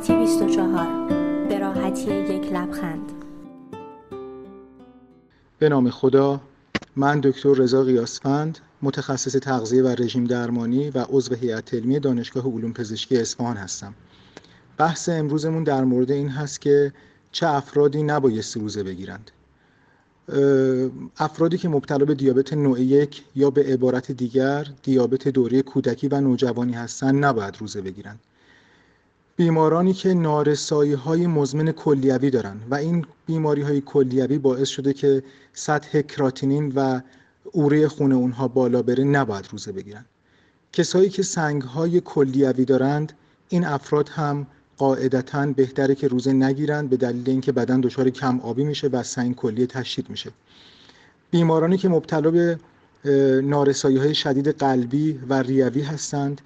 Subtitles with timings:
[0.00, 1.08] سلامتی 24
[1.48, 3.12] به راحتی یک لبخند.
[5.58, 6.40] به نام خدا
[6.96, 12.72] من دکتر رضا قیاسفند متخصص تغذیه و رژیم درمانی و عضو هیئت علمی دانشگاه علوم
[12.72, 13.94] پزشکی اصفهان هستم.
[14.76, 16.92] بحث امروزمون در مورد این هست که
[17.32, 19.30] چه افرادی نبایستی روزه بگیرند.
[21.18, 26.20] افرادی که مبتلا به دیابت نوع یک یا به عبارت دیگر دیابت دوره کودکی و
[26.20, 28.20] نوجوانی هستند نباید روزه بگیرند.
[29.38, 35.22] بیمارانی که نارسایی های مزمن کلیوی دارند و این بیماری های کلیوی باعث شده که
[35.52, 37.00] سطح کراتینین و
[37.52, 40.04] اوره خون اونها بالا بره نباید روزه بگیرن.
[40.72, 43.12] کسایی که سنگ های کلیوی دارند
[43.48, 44.46] این افراد هم
[44.78, 49.34] قاعدتا بهتره که روزه نگیرند به دلیل اینکه بدن دچار کم آبی میشه و سنگ
[49.34, 50.30] کلیه تشدید میشه.
[51.30, 52.58] بیمارانی که مبتلا به
[53.42, 56.40] نارسایی های شدید قلبی و ریوی هستند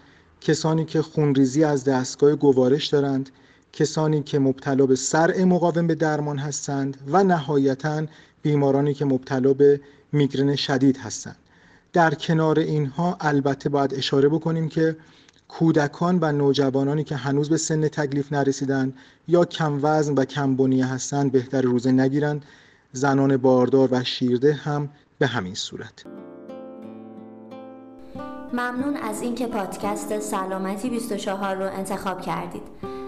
[0.45, 3.31] کسانی که خونریزی از دستگاه گوارش دارند
[3.73, 8.03] کسانی که مبتلا به سرع مقاوم به درمان هستند و نهایتا
[8.43, 9.81] بیمارانی که مبتلا به
[10.13, 11.37] میگرن شدید هستند.
[11.93, 14.97] در کنار اینها البته باید اشاره بکنیم که
[15.49, 18.95] کودکان و نوجوانانی که هنوز به سن تکلیف نرسیدند
[19.29, 22.45] یا کم وزن و کم بنیه هستند بهتر روزه نگیرند.
[22.93, 24.89] زنان باردار و شیرده هم
[25.19, 26.05] به همین صورت.
[28.53, 32.63] ممنون از اینکه پادکست سلامتی 24 رو انتخاب کردید.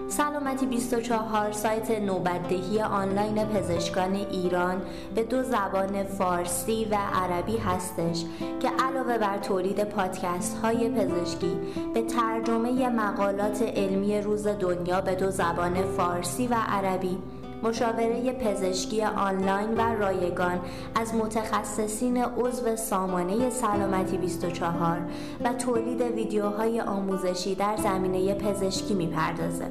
[0.08, 4.82] سلامتی 24 سایت نوبتدهی آنلاین پزشکان ایران
[5.14, 8.24] به دو زبان فارسی و عربی هستش
[8.60, 11.56] که علاوه بر تولید پادکست های پزشکی
[11.94, 17.18] به ترجمه مقالات علمی روز دنیا به دو زبان فارسی و عربی
[17.64, 20.60] مشاوره پزشکی آنلاین و رایگان
[20.94, 25.00] از متخصصین عضو سامانه سلامتی 24
[25.44, 29.66] و تولید ویدیوهای آموزشی در زمینه پزشکی می‌پردازه.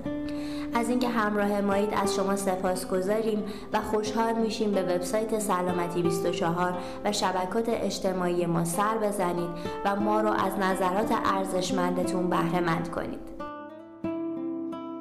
[0.74, 6.78] از اینکه همراه مایید از شما سپاس گذاریم و خوشحال میشیم به وبسایت سلامتی 24
[7.06, 9.50] و شبکات اجتماعی ما سر بزنید
[9.86, 13.43] و ما رو از نظرات ارزشمندتون بهره مند کنید.